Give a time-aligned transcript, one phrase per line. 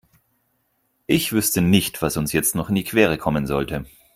[1.05, 3.85] Ich wüsste nicht, was uns jetzt noch in die Quere kommen sollte.